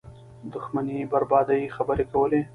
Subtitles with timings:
[0.53, 2.41] دښمنۍ بربادۍ خبرې کولې